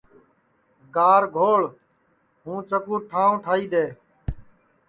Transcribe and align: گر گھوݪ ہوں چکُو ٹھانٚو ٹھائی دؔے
گر 0.95 1.21
گھوݪ 1.35 1.61
ہوں 2.43 2.59
چکُو 2.69 2.95
ٹھانٚو 3.09 3.37
ٹھائی 3.43 3.65
دؔے 3.71 3.85